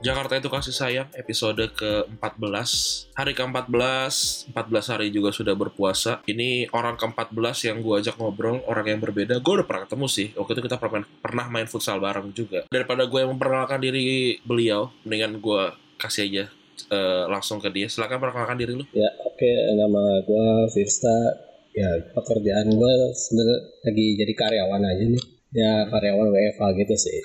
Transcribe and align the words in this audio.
Jakarta 0.00 0.32
itu 0.40 0.48
kasih 0.48 0.72
sayang 0.72 1.08
episode 1.12 1.60
ke-14. 1.76 2.70
Hari 3.12 3.32
ke-14 3.36 4.48
14 4.48 4.92
hari 4.96 5.12
juga 5.12 5.28
sudah 5.28 5.52
berpuasa. 5.52 6.24
Ini 6.24 6.72
orang 6.72 6.96
ke-14 6.96 7.68
yang 7.68 7.84
gue 7.84 8.00
ajak 8.00 8.16
ngobrol 8.16 8.64
Orang 8.64 8.88
yang 8.88 8.96
berbeda. 8.96 9.44
Gue 9.44 9.60
udah 9.60 9.68
pernah 9.68 9.84
ketemu 9.84 10.06
sih. 10.08 10.32
Waktu 10.32 10.56
itu 10.56 10.62
kita 10.72 10.80
pernah, 10.80 11.04
pernah 11.20 11.46
main 11.52 11.68
futsal 11.68 12.00
bareng 12.00 12.32
juga. 12.32 12.64
Daripada 12.72 13.04
gue 13.04 13.18
yang 13.20 13.36
memperkenalkan 13.36 13.76
diri 13.84 14.40
beliau 14.40 14.88
Mendingan 15.04 15.36
gue 15.36 15.62
kasih 16.00 16.32
aja 16.32 16.44
uh, 16.88 17.28
langsung 17.28 17.60
ke 17.60 17.68
dia. 17.68 17.84
Silahkan 17.92 18.16
perkenalkan 18.16 18.56
diri 18.56 18.72
lu. 18.72 18.84
Ya 18.96 19.12
oke. 19.20 19.52
Nama 19.76 20.04
gue 20.24 20.48
Firsta. 20.72 21.44
Ya 21.76 21.92
pekerjaan 22.16 22.72
gue 22.72 22.92
sebenarnya 23.12 23.58
lagi 23.84 24.06
jadi 24.16 24.32
karyawan 24.32 24.80
aja 24.80 25.04
nih. 25.12 25.24
Ya 25.52 25.72
karyawan 25.92 26.32
WFH 26.32 26.62
gitu 26.88 26.96
sih. 26.96 27.20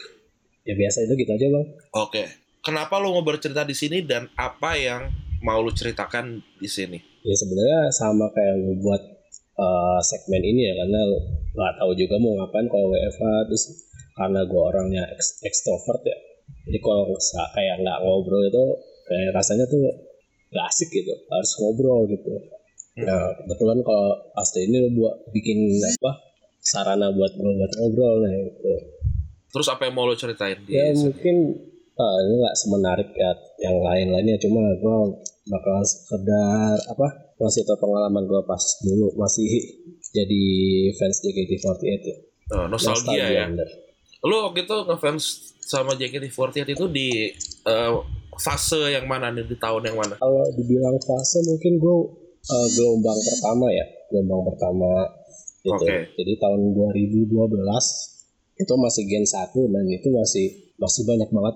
Ya 0.67 0.75
biasa 0.75 1.07
itu 1.07 1.23
gitu 1.23 1.31
aja 1.31 1.47
bang. 1.47 1.67
Oke 1.95 2.44
Kenapa 2.65 2.97
lu 2.97 3.13
mau 3.13 3.21
bercerita 3.21 3.61
di 3.61 3.77
sini 3.77 4.01
dan 4.01 4.25
apa 4.33 4.73
yang 4.73 5.13
mau 5.45 5.61
lu 5.61 5.69
ceritakan 5.69 6.41
di 6.57 6.65
sini? 6.65 6.97
Ya 7.21 7.35
sebenarnya 7.37 7.93
sama 7.93 8.25
kayak 8.33 8.57
lu 8.57 8.81
buat 8.81 9.01
uh, 9.53 10.01
segmen 10.01 10.41
ini 10.41 10.65
ya 10.65 10.73
karena 10.81 11.01
nggak 11.53 11.73
tahu 11.77 11.91
juga 11.93 12.17
mau 12.17 12.33
ngapain 12.41 12.65
kalau 12.65 12.89
WFH 12.89 13.25
terus 13.45 13.63
karena 14.17 14.41
gue 14.49 14.61
orangnya 14.61 15.03
extrovert 15.45 16.01
ya 16.01 16.17
jadi 16.65 16.79
kalau 16.81 17.13
kayak 17.53 17.75
nggak 17.85 17.99
ngobrol 18.01 18.41
itu 18.41 18.63
kayak 19.05 19.29
rasanya 19.35 19.65
tuh 19.69 19.85
gak 20.49 20.65
asik 20.71 20.89
gitu 20.89 21.13
harus 21.29 21.51
ngobrol 21.59 22.07
gitu 22.09 22.31
hmm. 22.31 23.05
nah 23.05 23.29
kebetulan 23.43 23.79
kalau 23.83 24.09
pasti 24.33 24.65
ini 24.65 24.87
lu 24.87 24.89
buat 25.03 25.15
bikin 25.35 25.59
apa 26.01 26.11
sarana 26.63 27.11
buat 27.11 27.35
buat 27.37 27.71
ngobrol 27.77 28.23
nih 28.23 28.55
gitu 28.55 28.73
terus 29.51 29.67
apa 29.69 29.87
yang 29.87 29.95
mau 29.99 30.07
lo 30.07 30.15
ceritain 30.15 30.63
ya 30.67 30.95
mungkin 30.95 31.59
uh, 31.95 32.17
ini 32.27 32.33
nggak 32.43 32.55
semenarik 32.55 33.09
ya 33.15 33.31
yang 33.63 33.77
lain-lainnya 33.79 34.37
cuma 34.39 34.61
gue 34.75 34.97
bakal 35.47 35.77
sekedar 35.85 36.75
apa 36.91 37.07
masih 37.39 37.67
tau 37.67 37.75
pengalaman 37.79 38.23
gue 38.23 38.41
pas 38.47 38.63
dulu 38.83 39.11
masih 39.19 39.47
jadi 40.15 40.43
fans 40.95 41.19
JKT48 41.19 42.01
ya. 42.07 42.17
Oh, 42.55 42.65
nostalgia, 42.71 43.25
ya. 43.27 43.45
Bener. 43.51 43.67
Lu 44.23 44.47
waktu 44.47 44.63
itu 44.63 44.75
ngefans 44.87 45.23
sama 45.59 45.97
JKT48 45.99 46.71
itu 46.71 46.85
di 46.87 47.09
uh, 47.67 47.99
fase 48.39 48.95
yang 48.95 49.05
mana 49.11 49.33
nih 49.35 49.43
di 49.43 49.57
tahun 49.59 49.91
yang 49.91 49.97
mana? 49.99 50.15
Kalau 50.15 50.45
dibilang 50.55 50.95
fase 51.03 51.43
mungkin 51.43 51.75
gue 51.81 51.97
uh, 52.47 52.67
gelombang 52.79 53.19
pertama 53.19 53.67
ya, 53.75 53.85
gelombang 54.07 54.41
pertama 54.55 54.91
gitu. 55.65 55.83
Okay. 55.83 56.01
Jadi 56.15 56.33
tahun 56.39 56.61
2012 56.71 57.35
itu 58.55 58.73
masih 58.79 59.03
gen 59.11 59.25
1 59.27 59.51
dan 59.51 59.85
itu 59.91 60.07
masih 60.15 60.47
masih 60.79 61.03
banyak 61.03 61.27
banget 61.27 61.55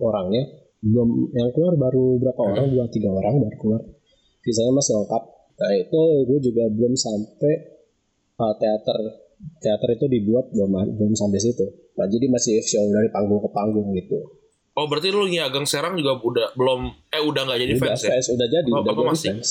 orangnya 0.00 0.44
belum 0.84 1.32
yang 1.32 1.50
keluar 1.56 1.74
baru 1.76 2.20
berapa 2.20 2.40
hmm. 2.40 2.52
orang 2.52 2.66
dua 2.72 2.84
tiga 2.92 3.08
orang 3.10 3.34
baru 3.42 3.56
keluar 3.58 3.82
sisanya 4.44 4.72
masih 4.76 4.94
lengkap 5.02 5.22
nah 5.56 5.72
itu 5.72 6.02
gue 6.28 6.38
juga 6.52 6.64
belum 6.68 6.92
sampai 6.94 7.54
uh, 8.36 8.54
teater 8.60 8.98
teater 9.58 9.88
itu 9.96 10.06
dibuat 10.06 10.52
belum 10.52 10.70
belum 11.00 11.12
sampai 11.16 11.40
situ 11.40 11.66
nah 11.96 12.04
jadi 12.04 12.28
masih 12.28 12.60
show 12.60 12.84
dari 12.92 13.08
panggung 13.08 13.40
ke 13.40 13.50
panggung 13.50 13.88
gitu 13.96 14.20
oh 14.76 14.84
berarti 14.84 15.08
lu 15.08 15.24
Ageng 15.24 15.64
Serang 15.64 15.96
juga 15.96 16.20
udah 16.20 16.48
belum 16.52 16.80
eh 17.08 17.22
udah 17.24 17.42
nggak 17.48 17.60
jadi 17.64 17.72
udah, 17.72 17.82
fans 17.88 18.00
ya 18.04 18.10
fans, 18.12 18.26
udah 18.36 18.48
jadi 18.52 18.70
oh, 18.70 18.80
udah 18.84 18.92
jadi 18.92 19.04
masih? 19.08 19.30
fans 19.32 19.50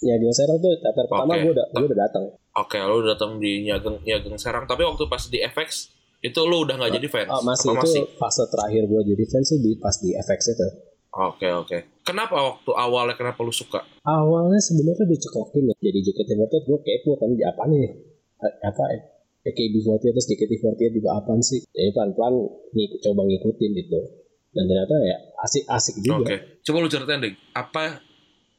Ya 0.00 0.16
di 0.16 0.24
Serang 0.32 0.56
tuh 0.64 0.72
teater 0.80 1.04
okay. 1.04 1.12
pertama 1.12 1.32
gue 1.44 1.52
udah 1.52 1.66
gue 1.76 1.86
udah 1.92 2.00
datang. 2.08 2.24
Oke, 2.56 2.80
okay, 2.80 2.88
lu 2.88 3.04
datang 3.04 3.36
di 3.36 3.68
Nyageng 3.68 4.00
Nyageng 4.00 4.40
Serang. 4.40 4.64
Tapi 4.64 4.80
waktu 4.88 5.04
pas 5.12 5.20
di 5.28 5.44
FX 5.44 5.92
itu 6.20 6.40
lu 6.44 6.68
udah 6.68 6.76
nggak 6.76 7.00
jadi 7.00 7.08
fans? 7.08 7.32
Oh, 7.32 7.40
masih 7.40 7.72
Apa 7.72 7.84
itu 7.84 7.88
masih? 7.88 8.02
fase 8.20 8.44
terakhir 8.52 8.82
gue 8.84 9.00
jadi 9.16 9.24
fans 9.24 9.46
sih 9.48 9.58
di 9.64 9.72
pas 9.80 9.96
di 9.96 10.10
FX 10.12 10.40
itu. 10.52 10.68
Oke 11.10 11.42
okay, 11.42 11.50
oke. 11.50 11.66
Okay. 11.66 11.80
Kenapa 12.06 12.38
waktu 12.38 12.70
awalnya 12.76 13.16
kenapa 13.16 13.40
lu 13.42 13.50
suka? 13.50 13.82
Awalnya 14.04 14.60
sebenarnya 14.62 15.08
dicekokin 15.08 15.72
ya. 15.72 15.74
Jadi 15.80 15.98
JKT48 16.06 16.54
gue 16.68 16.78
kepo 16.84 17.10
kan 17.18 17.30
di 17.34 17.42
apa 17.42 17.62
nih? 17.66 17.82
Apa 18.40 18.82
ya? 18.94 19.00
AKB48 19.40 20.04
terus 20.12 20.26
JKT48 20.28 20.80
juga 21.00 21.10
apa 21.16 21.32
sih? 21.40 21.64
Jadi 21.72 21.90
pelan-pelan 21.96 22.34
ngikut 22.76 23.00
coba 23.00 23.22
ngikutin 23.26 23.70
gitu. 23.80 24.00
Dan 24.52 24.64
ternyata 24.68 24.96
ya 25.02 25.16
asik-asik 25.40 25.96
juga. 26.04 26.20
Oke. 26.20 26.26
Okay. 26.28 26.38
Coba 26.62 26.76
lu 26.84 26.88
ceritain 26.92 27.20
deh, 27.24 27.34
apa 27.56 28.04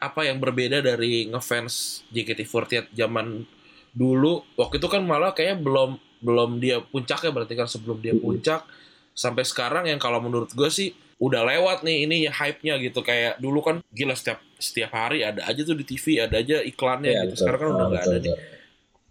apa 0.02 0.22
yang 0.26 0.42
berbeda 0.42 0.82
dari 0.82 1.30
ngefans 1.30 2.04
JKT48 2.10 2.98
zaman 2.98 3.46
dulu? 3.94 4.44
Waktu 4.58 4.82
itu 4.82 4.88
kan 4.90 5.06
malah 5.06 5.32
kayaknya 5.32 5.62
belum 5.62 6.11
belum 6.22 6.62
dia 6.62 6.80
puncaknya 6.80 7.34
berarti 7.34 7.54
kan 7.58 7.68
sebelum 7.68 8.00
dia 8.00 8.16
puncak. 8.16 8.64
Sampai 9.12 9.44
sekarang 9.44 9.90
yang 9.90 10.00
kalau 10.00 10.24
menurut 10.24 10.54
gue 10.56 10.70
sih 10.72 10.96
udah 11.22 11.46
lewat 11.46 11.86
nih 11.86 12.08
ini 12.08 12.18
hype-nya 12.32 12.80
gitu. 12.82 13.02
Kayak 13.04 13.38
dulu 13.38 13.60
kan 13.62 13.76
gila 13.94 14.16
setiap 14.16 14.42
setiap 14.62 14.94
hari 14.94 15.26
ada 15.26 15.46
aja 15.50 15.62
tuh 15.66 15.74
di 15.74 15.86
TV 15.86 16.22
ada 16.22 16.38
aja 16.38 16.62
iklannya 16.62 17.12
ya, 17.12 17.22
gitu. 17.26 17.34
betul. 17.34 17.40
sekarang 17.42 17.60
kan 17.60 17.70
udah 17.74 17.88
nggak 17.90 18.06
ada 18.06 18.20
nih. 18.22 18.36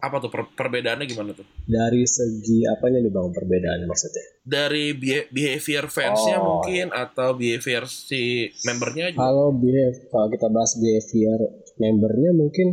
apa 0.01 0.17
tuh 0.17 0.33
per 0.33 0.49
perbedaannya 0.57 1.05
gimana 1.05 1.37
tuh? 1.37 1.45
Dari 1.69 2.09
segi 2.09 2.65
apanya 2.65 3.05
nih 3.05 3.13
bang 3.13 3.29
perbedaannya 3.37 3.85
maksudnya? 3.85 4.25
Dari 4.41 4.97
behavior 5.29 5.93
fansnya 5.93 6.41
oh. 6.41 6.45
mungkin 6.65 6.89
atau 6.89 7.37
behavior 7.37 7.85
si 7.85 8.49
membernya 8.65 9.13
juga? 9.13 9.21
Kalau 9.29 9.53
behavior 9.53 10.09
kalau 10.09 10.27
kita 10.33 10.49
bahas 10.49 10.73
behavior 10.81 11.41
membernya 11.77 12.31
mungkin 12.33 12.69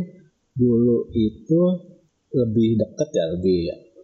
dulu 0.56 1.12
itu 1.12 1.60
lebih 2.32 2.80
deket 2.80 3.08
ya 3.12 3.24
lebih 3.36 3.58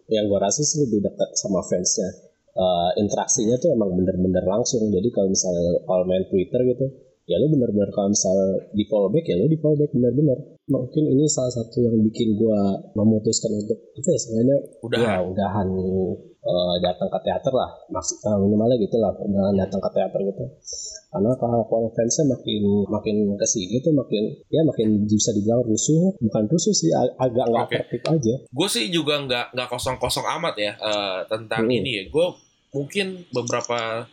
yang 0.09 0.29
gue 0.29 0.39
rasa 0.39 0.61
sih 0.61 0.85
lebih 0.85 1.05
dekat 1.05 1.29
sama 1.37 1.65
fansnya. 1.65 2.09
Uh, 2.55 2.87
interaksinya 3.03 3.59
tuh 3.59 3.75
emang 3.75 3.91
bener-bener 3.93 4.45
langsung. 4.47 4.87
Jadi 4.87 5.11
kalau 5.11 5.27
misalnya 5.27 5.75
kalau 5.83 6.07
main 6.07 6.23
Twitter 6.27 6.61
gitu 6.71 7.04
ya 7.25 7.41
lo 7.41 7.49
bener-bener 7.49 7.89
kalau 7.89 8.13
misalnya 8.13 8.69
di 8.69 8.83
follow 8.85 9.09
back 9.09 9.25
ya 9.25 9.35
lo 9.41 9.49
di 9.49 9.57
follow 9.57 9.77
back 9.81 9.91
bener-bener 9.97 10.37
mungkin 10.69 11.03
ini 11.09 11.25
salah 11.25 11.49
satu 11.49 11.81
yang 11.81 11.97
bikin 12.05 12.37
gue 12.37 12.61
memutuskan 12.93 13.49
untuk 13.53 13.77
itu 13.97 14.07
ya 14.09 14.19
sebenarnya 14.21 14.57
udahan. 14.85 15.01
ya 15.01 15.15
udahan 15.25 15.67
uh, 16.45 16.75
datang 16.85 17.09
ke 17.09 17.19
teater 17.25 17.53
lah 17.53 17.69
maksud 17.89 18.17
uh, 18.29 18.37
minimalnya 18.37 18.77
gitu 18.77 18.97
lah 19.01 19.09
udahan 19.17 19.57
datang 19.57 19.81
ke 19.81 19.89
teater 19.97 20.19
gitu 20.21 20.45
karena 21.09 21.31
kalau 21.41 21.89
fansnya 21.97 22.29
makin 22.29 22.61
makin 22.93 23.15
ke 23.41 23.47
sini 23.49 23.81
tuh 23.81 23.93
makin 23.97 24.23
ya 24.53 24.61
makin 24.61 25.09
bisa 25.09 25.33
dibilang 25.33 25.65
rusuh 25.65 26.13
bukan 26.21 26.43
rusuh 26.45 26.73
sih 26.77 26.93
ag 26.93 27.09
agak 27.17 27.45
nggak 27.49 27.65
okay. 27.89 28.01
aja 28.05 28.35
gue 28.45 28.67
sih 28.69 28.93
juga 28.93 29.17
nggak 29.25 29.45
nggak 29.57 29.69
kosong 29.73 29.97
kosong 29.97 30.25
amat 30.37 30.53
ya 30.61 30.77
uh, 30.77 31.25
tentang 31.25 31.65
hmm. 31.65 31.77
ini 31.81 31.91
ya 32.01 32.03
gue 32.05 32.27
mungkin 32.75 33.25
beberapa 33.33 34.05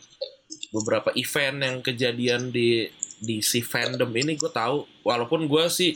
beberapa 0.72 1.10
event 1.18 1.58
yang 1.60 1.76
kejadian 1.84 2.54
di 2.54 2.86
di 3.22 3.38
si 3.38 3.62
fandom 3.62 4.10
ini 4.10 4.34
gue 4.34 4.50
tahu 4.50 5.06
walaupun 5.06 5.46
gue 5.46 5.64
sih 5.70 5.94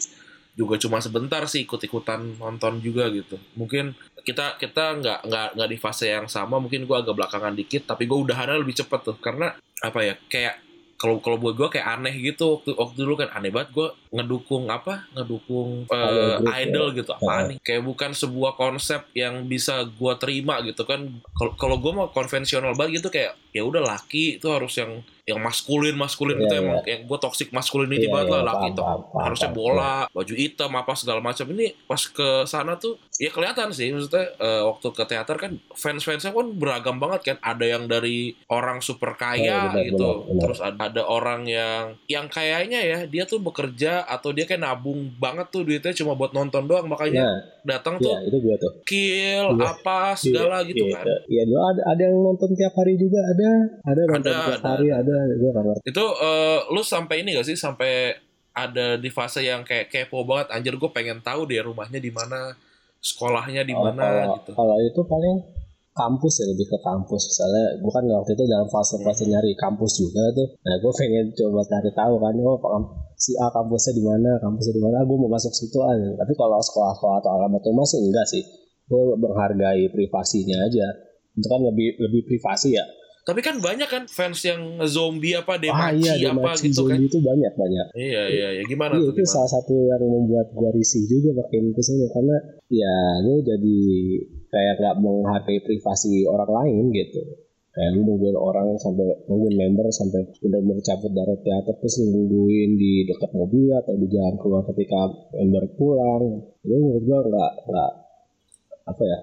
juga 0.57 0.81
cuma 0.81 1.03
sebentar 1.05 1.45
sih 1.45 1.69
ikut 1.69 1.83
ikutan 1.85 2.39
nonton 2.41 2.81
juga 2.81 3.13
gitu. 3.13 3.37
Mungkin 3.59 3.93
kita 4.25 4.57
kita 4.57 5.03
nggak 5.03 5.19
nggak 5.29 5.49
nggak 5.59 5.69
di 5.69 5.79
fase 5.79 6.09
yang 6.09 6.31
sama 6.31 6.57
mungkin 6.57 6.89
gue 6.89 6.97
agak 6.97 7.13
belakangan 7.13 7.53
dikit 7.53 7.85
tapi 7.85 8.09
gue 8.09 8.17
udahannya 8.17 8.65
lebih 8.65 8.79
cepet 8.81 9.01
tuh. 9.05 9.17
Karena 9.21 9.53
apa 9.85 10.01
ya 10.01 10.15
kayak 10.31 10.65
kalau 10.97 11.21
kalau 11.21 11.37
buat 11.37 11.53
gue 11.61 11.69
kayak 11.77 12.01
aneh 12.01 12.15
gitu 12.25 12.57
waktu 12.57 12.73
waktu 12.73 12.97
dulu 13.05 13.15
kan 13.21 13.29
aneh 13.37 13.53
banget 13.53 13.69
gue 13.77 13.89
ngedukung 14.17 14.73
apa? 14.73 15.05
Ngedukung 15.13 15.85
uh, 15.93 16.41
idol 16.59 16.97
gitu. 16.97 17.13
Apa 17.13 17.45
aneh 17.45 17.61
kayak 17.61 17.85
bukan 17.85 18.17
sebuah 18.17 18.57
konsep 18.57 19.05
yang 19.13 19.45
bisa 19.45 19.85
gue 19.85 20.13
terima 20.17 20.65
gitu 20.65 20.89
kan. 20.89 21.21
Kalau 21.61 21.77
gue 21.77 21.93
mau 21.93 22.09
konvensional 22.09 22.73
banget 22.73 23.05
gitu 23.05 23.13
kayak 23.13 23.37
ya 23.53 23.65
udah 23.65 23.81
laki 23.85 24.37
itu 24.41 24.49
harus 24.53 24.77
yang 24.77 25.01
yang 25.27 25.43
maskulin 25.43 25.99
maskulin 25.99 26.39
Iya, 26.39 26.43
gitu 26.47 26.55
iya. 26.55 26.63
emang. 26.63 26.79
yang 26.87 27.01
gue 27.03 27.19
toxic 27.19 27.49
masculinity 27.51 28.07
Iya, 28.07 28.15
banget 28.15 28.29
iya, 28.31 28.37
lah 28.39 28.45
laki 28.47 28.69
paham, 28.79 29.01
itu. 29.03 29.19
harusnya 29.19 29.51
bola 29.51 29.95
baju 30.15 30.35
hitam 30.39 30.71
apa 30.79 30.93
segala 30.95 31.19
macam. 31.19 31.47
Ini 31.51 31.67
pas 31.91 31.99
ke 31.99 32.47
sana 32.47 32.79
tuh 32.79 32.95
ya 33.19 33.35
kelihatan 33.35 33.75
sih. 33.75 33.91
Maksudnya 33.91 34.39
eh, 34.39 34.63
waktu 34.63 34.87
ke 34.95 35.03
teater 35.03 35.37
kan 35.37 35.53
fans 35.75 36.07
fansnya 36.07 36.31
kan 36.31 36.47
beragam 36.55 37.03
banget 37.03 37.21
kan. 37.27 37.37
Ada 37.43 37.65
yang 37.67 37.91
dari 37.91 38.39
orang 38.47 38.79
super 38.79 39.19
kaya 39.19 39.75
benar, 39.75 39.83
gitu. 39.91 39.99
benar, 39.99 40.23
benar. 40.31 40.41
terus 40.47 40.59
ada, 40.63 40.79
ada 40.79 41.03
orang 41.03 41.43
yang 41.51 41.85
yang 42.07 42.31
kayaknya 42.31 42.81
ya 42.87 42.99
dia 43.11 43.27
tuh 43.27 43.43
bekerja 43.43 44.06
atau 44.09 44.31
dia 44.31 44.43
kayak 44.43 44.59
nabung 44.59 44.97
banget 45.15 45.47
tuh 45.49 45.63
duitnya 45.63 45.91
cuma 45.93 46.13
buat 46.13 46.31
nonton 46.31 46.65
doang 46.65 46.87
makanya 46.87 47.23
Nah, 47.23 47.39
datang 47.69 47.99
tuh 47.99 48.11
ya 48.11 48.23
itu 48.23 48.39
gue 48.39 48.57
tuh. 48.57 48.73
kill 48.83 49.47
Iya. 49.53 49.75
apa 49.75 49.99
segala 50.15 50.63
gitu 50.63 50.83
Iya, 50.83 50.95
kan. 50.97 51.05
Iya, 51.27 51.43
dulu 51.45 51.61
ada, 51.61 51.83
ada 51.85 52.03
yang 52.03 52.17
nonton 52.17 52.49
tiap 52.53 52.73
hari 52.73 52.95
juga 52.95 53.19
ada, 53.27 53.51
ada 53.85 54.01
nonton 54.07 54.23
Ada, 54.25 54.41
tiap 54.41 54.55
ada, 54.57 54.69
hari 54.71 54.87
ada, 54.89 55.15
gue 55.33 55.51
gak 55.51 55.65
ngerti. 55.65 55.85
itu 55.87 56.05
eh, 56.21 56.59
lu 56.69 56.83
sampai 56.83 57.17
ini 57.21 57.31
gak 57.33 57.45
sih? 57.45 57.57
Sampai 57.57 58.15
ada 58.53 58.87
di 58.95 59.11
fase 59.11 59.43
yang 59.43 59.61
kayak 59.61 59.87
kepo 59.87 60.23
banget 60.23 60.49
anjir 60.49 60.75
gue 60.75 60.91
pengen 60.91 61.21
tahu 61.21 61.45
deh 61.45 61.61
rumahnya 61.61 61.99
di 61.99 62.09
mana 62.09 62.57
sekolahnya 62.99 63.63
di 63.63 63.71
Oh, 63.71 63.85
mana 63.85 64.03
kalau, 64.23 64.35
gitu. 64.37 64.51
kalau 64.53 64.77
itu 64.81 65.01
paling 65.03 65.37
kampus 65.97 66.45
ya 66.45 66.47
lebih 66.53 66.69
ke 66.69 66.79
kampus. 66.85 67.23
Misalnya 67.33 67.65
gue 67.81 67.93
kan 67.93 68.05
waktu 68.05 68.31
itu 68.37 68.45
dalam 68.45 68.69
fase-fase 68.69 69.25
Hmm. 69.25 69.33
nyari 69.33 69.53
kampus 69.57 69.93
juga 69.97 70.23
tuh. 70.37 70.49
Nah 70.61 70.75
gue 70.77 70.93
pengen 70.93 71.27
coba 71.33 71.61
cari 71.65 71.91
tahu 71.97 72.15
kan 72.21 72.35
oh 72.45 72.59
si 73.17 73.33
A 73.41 73.49
kampusnya 73.49 73.93
di 73.97 74.05
mana 74.05 74.31
kampusnya 74.45 74.77
di 74.77 74.83
mana 74.85 75.03
gue 75.09 75.17
mau 75.17 75.31
masuk 75.33 75.53
situ 75.57 75.81
aja. 75.81 76.13
Tapi 76.21 76.33
kalau 76.37 76.61
sekolah-sekolah 76.61 77.19
atau 77.25 77.31
alamat 77.41 77.63
rumah 77.65 77.87
sih 77.89 78.01
enggak 78.05 78.29
sih. 78.29 78.45
Gue 78.87 79.17
menghargai 79.17 79.89
privasinya 79.91 80.69
aja. 80.69 80.87
Itu 81.33 81.49
kan 81.49 81.65
lebih 81.65 81.97
lebih 81.97 82.23
privasi 82.29 82.77
ya 82.77 82.85
tapi 83.27 83.43
kan 83.43 83.59
banyak 83.59 83.91
kan 83.91 84.07
fans 84.07 84.39
yang 84.47 84.79
zombie 84.87 85.35
apa 85.35 85.59
ah 85.59 85.59
demaci 85.59 85.99
iya 86.15 86.31
apa 86.31 86.55
Demaci 86.55 86.71
gitu 86.71 86.87
kan. 86.87 86.95
itu 87.03 87.19
banyak 87.19 87.53
banyak. 87.59 87.87
Iya 87.99 88.23
iya 88.31 88.49
iya. 88.55 88.63
Gimana 88.65 88.95
Iya 88.95 89.03
tuh 89.03 89.11
itu 89.11 89.23
gimana? 89.27 89.35
salah 89.35 89.51
satu 89.51 89.75
yang 89.83 89.99
membuat 90.07 90.47
gua 90.55 90.71
risih 90.71 91.03
juga 91.11 91.43
makin 91.43 91.75
ke 91.75 91.83
sini 91.83 92.07
karena 92.07 92.37
ya 92.71 92.95
lu 93.27 93.43
jadi 93.43 93.79
kayak 94.47 94.75
nggak 94.79 94.97
menghargai 95.03 95.59
privasi 95.59 96.23
orang 96.23 96.51
lain 96.55 96.85
gitu. 96.95 97.19
Kayak 97.75 97.91
lu 97.93 98.01
nungguin 98.07 98.39
orang 98.39 98.79
sampai 98.79 99.05
nungguin 99.27 99.57
member 99.59 99.91
sampai 99.91 100.23
benar-benar 100.39 100.79
cabut 100.87 101.11
dari 101.11 101.35
teater 101.43 101.75
terus 101.83 101.95
nungguin 102.07 102.71
di 102.79 103.11
dekat 103.11 103.35
mobil 103.35 103.75
atau 103.75 103.99
di 103.99 104.07
jalan 104.07 104.39
keluar 104.39 104.63
ketika 104.71 105.01
member 105.35 105.67
pulang. 105.75 106.23
Itu 106.63 106.79
menurut 106.79 107.03
gua 107.03 107.19
nggak 107.27 107.53
nggak 107.67 107.91
apa 108.87 109.03
ya 109.03 109.19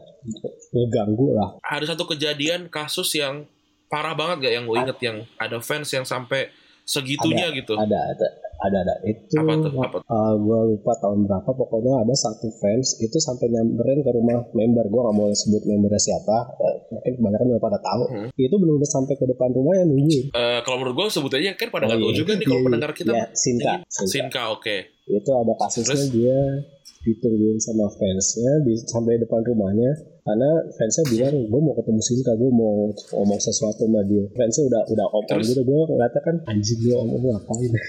ngeganggu 0.75 1.27
lah. 1.31 1.49
Ada 1.63 1.95
satu 1.95 2.03
kejadian 2.03 2.67
kasus 2.67 3.15
yang 3.15 3.47
parah 3.93 4.13
banget 4.13 4.37
gak 4.41 4.53
yang 4.55 4.65
gue 4.65 4.77
inget 4.79 4.97
yang 4.99 5.17
ada 5.37 5.57
fans 5.59 5.85
yang 5.87 6.01
sampai 6.03 6.49
segitunya 6.83 7.47
gitu 7.53 7.73
ada 7.75 7.95
ada 8.09 8.27
ada 8.59 8.77
ada 8.81 8.93
itu 9.03 9.35
Apa 9.35 9.53
tuh? 9.57 9.71
Apa 9.73 9.97
tuh? 9.97 10.01
uh, 10.05 10.33
gue 10.35 10.59
lupa 10.69 10.91
tahun 10.97 11.23
berapa 11.23 11.47
pokoknya 11.47 11.93
ada 11.97 12.11
satu 12.13 12.47
fans 12.53 12.95
itu 12.97 13.17
sampai 13.17 13.47
nyamperin 13.47 14.01
ke 14.01 14.11
rumah 14.11 14.43
member 14.49 14.85
gue 14.85 14.99
nggak 14.99 15.15
mau 15.15 15.27
sebut 15.31 15.63
membernya 15.63 16.01
siapa 16.01 16.37
uh, 16.53 16.75
mungkin 16.89 17.11
kebanyakan 17.13 17.45
udah 17.49 17.61
pada 17.61 17.79
tahu 17.79 18.03
Hmm. 18.03 18.27
itu 18.33 18.51
benar-benar 18.53 18.89
sampai 18.89 19.13
ke 19.13 19.25
depan 19.25 19.49
rumah 19.53 19.73
yang 19.75 19.87
nungguin 19.87 20.25
Eh, 20.29 20.59
kalau 20.61 20.77
menurut 20.77 20.95
gue 20.97 21.05
sebut 21.09 21.31
aja 21.33 21.51
kan 21.53 21.69
pada 21.69 21.83
nggak 21.85 21.99
tahu 21.99 22.09
iya. 22.09 22.17
juga 22.17 22.31
nih 22.33 22.45
kalau 22.45 22.57
Iya, 22.57 22.65
pendengar 22.65 22.91
kita 22.91 23.11
ya, 23.11 23.25
Sinta, 23.33 23.73
Sinta. 23.85 24.09
Sinka 24.09 24.43
oke 24.51 24.77
itu 25.05 25.29
ada 25.31 25.53
kasusnya 25.55 25.87
Terus? 25.93 26.09
dia 26.09 26.39
ditungguin 27.01 27.59
sama 27.59 27.85
fansnya 27.89 28.51
di, 28.63 28.73
sampai 28.81 29.19
depan 29.19 29.39
rumahnya 29.41 29.91
karena 30.23 30.49
fansnya 30.71 31.03
bilang 31.05 31.35
gue 31.43 31.59
mau 31.59 31.73
ketemu 31.73 31.99
Sinta 31.99 32.31
gue 32.33 32.47
mau 32.47 32.73
ngomong 33.11 33.39
sesuatu 33.39 33.83
sama 33.83 34.01
dia 34.03 34.23
fansnya 34.31 34.63
udah 34.65 34.81
udah 34.87 35.07
open 35.13 35.37
gitu 35.39 35.61
gue 35.61 35.79
ngeliatnya 35.85 36.21
kan 36.21 36.35
anjing 36.45 36.79
gue 36.79 36.95
ngomong 36.95 37.31
ngapain 37.33 37.71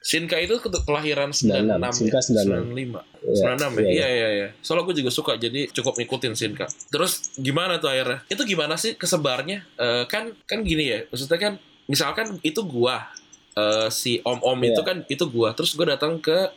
Sinka 0.00 0.36
itu 0.36 0.56
ke- 0.56 0.72
kelahiran 0.80 1.28
96 1.28 1.76
96, 1.76 1.92
Sinka 1.92 2.18
ya? 2.18 2.24
96. 2.48 2.72
95 2.72 3.20
Iya, 3.20 3.44
96 3.52 3.60
ya? 3.76 3.84
iya, 3.84 3.90
Iya 3.92 4.08
iya 4.08 4.28
iya. 4.32 4.48
Soalnya 4.58 4.88
gue 4.88 4.96
juga 4.96 5.10
suka 5.12 5.32
jadi 5.36 5.68
cukup 5.70 5.92
ngikutin 5.94 6.32
Sinka. 6.32 6.66
Terus 6.88 7.36
gimana 7.36 7.76
tuh 7.76 7.92
akhirnya? 7.92 8.24
Itu 8.26 8.42
gimana 8.42 8.80
sih 8.80 8.96
kesebarnya? 8.96 9.60
Eh, 9.76 10.04
kan 10.08 10.32
kan 10.44 10.64
gini 10.64 10.88
ya. 10.88 11.04
Maksudnya 11.04 11.36
kan 11.36 11.52
misalkan 11.84 12.40
itu 12.40 12.64
gua 12.64 13.12
eh, 13.52 13.92
si 13.92 14.24
om-om 14.24 14.56
Iya. 14.58 14.72
itu 14.72 14.80
kan 14.80 14.96
itu 15.04 15.24
gua. 15.28 15.52
Terus 15.52 15.76
gue 15.76 15.84
datang 15.84 16.16
ke 16.16 16.48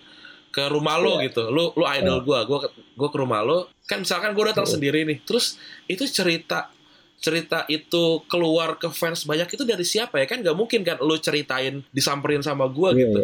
ke 0.54 0.70
rumah 0.70 1.02
lo 1.02 1.18
Iya. 1.18 1.34
gitu. 1.34 1.50
Lu 1.50 1.74
lu 1.74 1.84
idol 1.90 2.22
gua. 2.22 2.46
Gua 2.46 2.62
ke, 2.62 2.70
gua 2.94 3.10
ke 3.10 3.18
rumah 3.18 3.42
lo. 3.42 3.74
Kan 3.84 4.06
misalkan 4.06 4.32
gue 4.32 4.46
datang 4.46 4.70
Iya. 4.70 4.74
sendiri 4.78 5.00
nih. 5.04 5.18
Terus 5.26 5.58
itu 5.90 6.06
cerita 6.06 6.70
cerita 7.18 7.64
itu 7.66 8.20
keluar 8.28 8.76
ke 8.76 8.92
fans 8.92 9.24
banyak 9.24 9.48
itu 9.48 9.64
dari 9.64 9.82
siapa 9.82 10.20
ya 10.20 10.28
kan 10.28 10.44
nggak 10.44 10.60
mungkin 10.60 10.84
kan 10.84 11.00
lu 11.00 11.16
ceritain 11.16 11.80
disamperin 11.90 12.44
sama 12.44 12.68
gua 12.68 12.92
Iya, 12.92 13.08
gitu. 13.08 13.20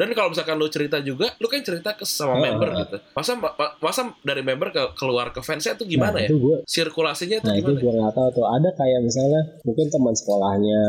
Dan 0.00 0.08
kalau 0.10 0.32
misalkan 0.32 0.56
lu 0.56 0.64
cerita 0.66 0.96
juga, 0.98 1.28
lu 1.36 1.44
kan 1.44 1.60
cerita 1.60 1.92
ke 1.92 2.02
sama 2.02 2.32
Ah, 2.32 2.40
member 2.40 2.68
gitu. 2.78 2.96
Masa 3.12 3.36
ma- 3.36 3.52
masa 3.78 4.00
dari 4.20 4.40
member 4.40 4.68
ke 4.70 4.96
keluar 4.96 5.28
ke 5.28 5.40
fansnya 5.40 5.76
itu 5.76 5.84
gimana 5.86 6.16
nah, 6.16 6.24
ya? 6.24 6.28
itu 6.28 6.36
gue 6.38 6.56
Sirkulasinya 6.64 7.36
itu 7.36 7.44
Nah 7.44 7.54
itu 7.54 7.64
gimana? 7.66 7.76
ya? 7.76 7.82
gue 7.82 7.92
nggak 7.94 8.14
tahu 8.14 8.28
tuh 8.32 8.46
ada 8.48 8.68
kayak 8.72 9.00
misalnya 9.02 9.40
mungkin 9.60 9.86
teman 9.86 10.14
sekolahnya 10.14 10.80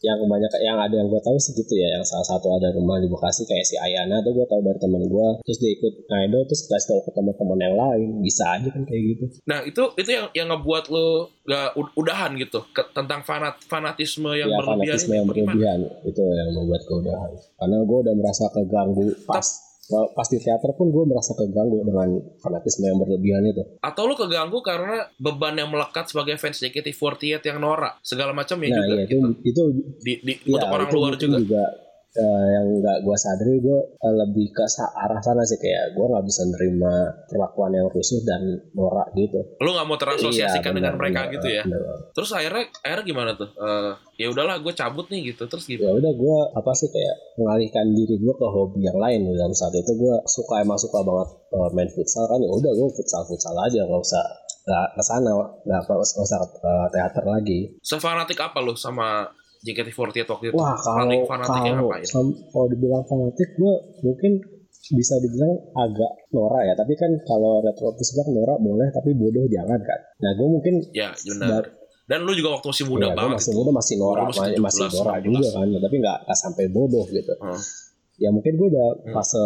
yang 0.00 0.18
banyak 0.24 0.48
yang 0.58 0.78
ada 0.78 0.94
yang 0.94 1.06
gue 1.06 1.20
tahu 1.20 1.36
sih 1.36 1.52
gitu 1.52 1.74
ya 1.74 1.92
yang 1.92 2.04
salah 2.04 2.24
satu 2.26 2.48
ada 2.50 2.72
rumah 2.72 2.96
di 2.96 3.06
Bekasi 3.06 3.44
kayak 3.44 3.64
si 3.64 3.76
Ayana 3.76 4.20
tuh 4.20 4.32
gue 4.32 4.46
tahu 4.46 4.60
dari 4.62 4.78
teman 4.78 5.02
gue 5.04 5.28
terus 5.42 5.58
dia 5.58 5.70
ikut 5.70 5.92
idol 6.08 6.42
terus 6.44 6.62
kasih 6.64 6.86
tahu 6.88 7.00
ke 7.02 7.10
teman-teman 7.12 7.58
yang 7.60 7.74
lain 7.74 8.08
bisa 8.20 8.44
aja 8.50 8.68
kan 8.70 8.82
kayak 8.82 9.02
gitu 9.10 9.24
Nah 9.44 9.60
itu 9.62 9.82
itu 9.94 10.10
yang 10.10 10.26
yang 10.32 10.46
ngebuat 10.48 10.84
lu 10.88 11.06
gak 11.44 11.76
ud- 11.76 11.92
udahan 11.94 12.32
gitu 12.34 12.64
ke, 12.70 12.80
tentang 12.90 13.20
fanat 13.20 13.60
fanatisme 13.60 14.32
yang 14.32 14.48
ya 14.48 14.56
berlebihan 14.56 14.96
fanatisme 14.96 15.12
yang 15.12 15.26
berlebihan 15.26 15.78
itu 16.02 16.22
yang 16.22 16.48
membuat 16.50 16.80
gue 16.82 16.96
udahan 17.02 17.30
karena 17.54 17.76
gue 17.82 17.98
udah 18.00 18.14
merasa 18.14 18.44
keganggu 18.54 19.10
pas 19.26 19.42
pas 19.90 20.24
di 20.32 20.40
teater 20.40 20.72
pun 20.72 20.88
gue 20.88 21.04
merasa 21.04 21.36
keganggu 21.36 21.84
dengan 21.84 22.08
fanatisme 22.40 22.88
yang 22.88 22.96
berlebihan 22.96 23.44
itu 23.44 23.62
Atau 23.84 24.08
lu 24.08 24.16
keganggu 24.16 24.64
karena 24.64 25.12
beban 25.20 25.60
yang 25.60 25.68
melekat 25.68 26.08
sebagai 26.08 26.40
fans 26.40 26.56
JKT48 26.64 27.44
yang 27.44 27.60
norak 27.60 28.00
segala 28.00 28.32
macam 28.32 28.56
ya 28.64 28.72
nah 28.72 28.80
juga 28.80 28.94
iya 28.96 29.04
itu 29.04 29.16
gitu. 29.20 29.28
itu 29.44 29.62
Di, 30.00 30.12
di, 30.24 30.32
ya, 30.48 30.56
untuk 30.56 30.68
orang 30.72 30.88
itu 30.88 30.96
luar 30.96 31.14
juga. 31.20 31.36
juga 31.36 31.64
eh, 32.14 32.46
yang 32.54 32.66
nggak 32.78 32.98
gue 33.02 33.16
sadari 33.16 33.58
gue 33.58 33.78
eh, 33.98 34.14
lebih 34.14 34.46
ke 34.50 34.64
arah 34.94 35.18
sana 35.18 35.42
sih 35.42 35.58
kayak 35.58 35.92
gue 35.92 36.06
nggak 36.06 36.24
bisa 36.24 36.42
nerima 36.46 36.92
perlakuan 37.26 37.74
yang 37.74 37.86
rusuh 37.90 38.22
dan 38.22 38.42
norak 38.72 39.10
gitu 39.14 39.42
Lu 39.58 39.74
nggak 39.74 39.86
mau 39.86 39.98
terasosiasikan 39.98 40.70
Iya, 40.70 40.76
dengan 40.78 40.94
benar, 40.94 41.00
mereka 41.02 41.20
benar, 41.26 41.34
gitu 41.34 41.48
ya? 41.50 41.62
benar. 41.66 41.82
Terus 42.14 42.30
akhirnya 42.32 42.64
akhirnya 42.80 43.04
gimana 43.04 43.30
tuh? 43.34 43.48
Eh, 43.50 43.92
ya 44.22 44.26
udahlah 44.30 44.56
gue 44.62 44.72
cabut 44.72 45.06
nih 45.10 45.34
gitu. 45.34 45.42
Terus 45.46 45.64
ya 45.66 45.74
gimana? 45.78 45.98
udah 45.98 46.12
gue 46.14 46.36
apa 46.54 46.72
sih 46.72 46.88
kayak 46.88 47.16
mengalihkan 47.34 47.86
diri 47.90 48.14
gue 48.16 48.34
ke 48.34 48.46
hobi 48.46 48.80
yang 48.82 48.98
lain 48.98 49.20
dalam 49.26 49.50
saat 49.52 49.74
itu 49.74 49.92
gue 49.94 50.14
suka 50.24 50.62
emang 50.62 50.78
suka 50.78 51.02
banget 51.02 51.28
eh, 51.50 51.68
main 51.74 51.90
futsal 51.90 52.24
kan 52.26 52.38
ya 52.38 52.50
udah 52.50 52.72
gue 52.72 52.88
futsal 52.94 53.22
futsal 53.26 53.54
aja 53.58 53.82
nggak 53.82 54.02
usah 54.02 54.24
nggak 54.64 54.86
ke 54.96 55.02
sana 55.04 55.28
nggak 55.68 55.80
nggak 55.84 55.98
usah 56.00 56.40
ke 56.40 56.72
teater 56.88 57.24
lagi 57.28 57.58
Sefanatik 57.84 58.40
apa 58.40 58.64
lu 58.64 58.72
sama 58.72 59.28
JKT48 59.64 59.96
waktu 60.26 60.44
itu? 60.46 60.54
wah 60.54 60.76
Paling 60.76 61.20
kalau 61.20 61.30
fanatiknya 61.30 61.72
kalau 61.72 61.88
ngapain? 61.88 62.04
sam- 62.04 62.36
kalau 62.46 62.66
dibilang 62.68 63.02
fanatik 63.02 63.48
gue 63.54 63.74
mungkin 64.02 64.32
bisa 64.86 65.16
dibilang 65.16 65.48
agak 65.74 66.12
norak 66.30 66.62
ya 66.62 66.74
tapi 66.74 66.92
kan 66.92 67.08
kalau 67.24 67.58
retrotis 67.58 68.12
bilang 68.12 68.30
norak 68.34 68.58
boleh 68.58 68.88
tapi 68.90 69.10
bodoh 69.12 69.48
jangan 69.48 69.80
kan 69.80 70.00
nah 70.20 70.30
gue 70.30 70.48
mungkin 70.50 70.74
Ya 70.92 71.16
benar. 71.18 71.64
Dan 72.04 72.20
lu 72.20 72.32
juga 72.32 72.52
waktu 72.52 72.68
masih 72.68 72.84
muda 72.84 73.06
ya, 73.06 73.16
banget 73.16 73.40
masih 73.40 73.52
muda 73.54 73.70
masih 73.72 73.96
norak 73.96 74.22
Lu 74.22 74.28
masih 74.28 74.40
masih, 74.44 74.60
masih 74.60 74.80
17, 74.84 74.92
norak 74.94 75.14
18. 75.16 75.24
juga 75.24 75.48
kan 75.50 75.66
tapi 75.80 75.96
nggak 75.98 76.18
nggak 76.20 76.38
sampai 76.38 76.64
bodoh 76.68 77.04
gitu 77.08 77.32
Hmm. 77.34 77.60
ya 78.14 78.28
mungkin 78.28 78.52
gue 78.52 78.68
udah 78.68 78.88
Hmm. 79.00 79.12
fase 79.16 79.44